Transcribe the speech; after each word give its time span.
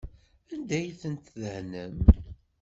Anda 0.53 0.73
ay 0.77 0.89
tent-tdehnem? 1.01 1.95